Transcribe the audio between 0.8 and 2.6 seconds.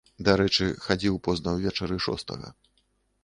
хадзіў позна ўвечары шостага.